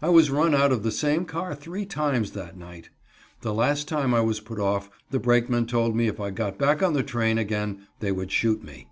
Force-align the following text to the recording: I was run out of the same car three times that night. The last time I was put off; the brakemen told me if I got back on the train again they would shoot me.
I 0.00 0.08
was 0.08 0.30
run 0.30 0.54
out 0.54 0.72
of 0.72 0.82
the 0.82 0.90
same 0.90 1.26
car 1.26 1.54
three 1.54 1.84
times 1.84 2.30
that 2.30 2.56
night. 2.56 2.88
The 3.42 3.52
last 3.52 3.86
time 3.86 4.14
I 4.14 4.22
was 4.22 4.40
put 4.40 4.58
off; 4.58 4.88
the 5.10 5.18
brakemen 5.20 5.66
told 5.66 5.94
me 5.94 6.06
if 6.08 6.18
I 6.18 6.30
got 6.30 6.56
back 6.56 6.82
on 6.82 6.94
the 6.94 7.02
train 7.02 7.36
again 7.36 7.86
they 8.00 8.10
would 8.10 8.32
shoot 8.32 8.64
me. 8.64 8.88